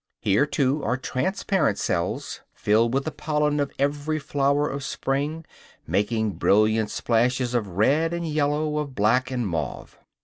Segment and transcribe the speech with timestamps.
[0.19, 5.45] Here, too, are transparent cells filled with the pollen of every flower of spring,
[5.85, 9.99] making brilliant splashes of red and yellow, of black and mauve.